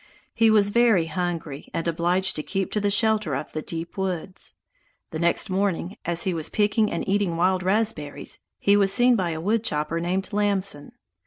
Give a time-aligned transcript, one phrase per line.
[0.33, 3.97] He was very hungry and was obliged to keep to the shelter of the deep
[3.99, 4.55] woods.
[5.11, 9.29] The next morning, as he was picking and eating wild raspberries, he was seen by
[9.29, 10.93] a wood chopper named Lamson.